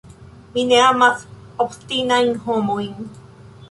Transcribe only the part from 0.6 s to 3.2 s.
ne amas obstinajn homojn.